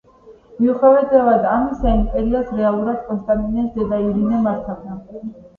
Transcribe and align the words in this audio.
მიუხედავად 0.61 1.45
ამისა, 1.49 1.93
იმპერიას 1.99 2.49
რეალურად 2.61 3.05
კონსტანტინეს 3.11 3.71
დედა, 3.77 4.03
ირინე 4.09 4.41
მართავდა. 4.49 4.99